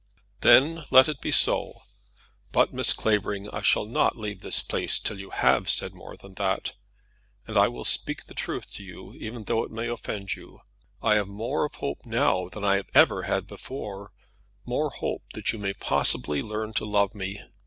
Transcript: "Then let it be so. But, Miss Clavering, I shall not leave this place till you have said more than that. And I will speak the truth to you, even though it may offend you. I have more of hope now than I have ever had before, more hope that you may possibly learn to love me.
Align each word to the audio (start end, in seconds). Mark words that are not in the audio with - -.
"Then 0.39 0.85
let 0.89 1.07
it 1.07 1.21
be 1.21 1.31
so. 1.31 1.83
But, 2.51 2.73
Miss 2.73 2.91
Clavering, 2.91 3.47
I 3.51 3.61
shall 3.61 3.85
not 3.85 4.17
leave 4.17 4.41
this 4.41 4.63
place 4.63 4.99
till 4.99 5.19
you 5.19 5.29
have 5.29 5.69
said 5.69 5.93
more 5.93 6.17
than 6.17 6.33
that. 6.41 6.73
And 7.45 7.55
I 7.55 7.67
will 7.67 7.83
speak 7.85 8.25
the 8.25 8.33
truth 8.33 8.73
to 8.73 8.83
you, 8.83 9.13
even 9.13 9.43
though 9.43 9.61
it 9.63 9.69
may 9.69 9.85
offend 9.87 10.33
you. 10.33 10.61
I 11.03 11.13
have 11.21 11.27
more 11.27 11.65
of 11.65 11.75
hope 11.75 12.03
now 12.03 12.49
than 12.49 12.65
I 12.65 12.77
have 12.77 12.89
ever 12.95 13.21
had 13.29 13.45
before, 13.45 14.11
more 14.65 14.89
hope 14.89 15.21
that 15.35 15.53
you 15.53 15.59
may 15.59 15.73
possibly 15.75 16.41
learn 16.41 16.73
to 16.73 16.85
love 16.85 17.13
me. 17.13 17.39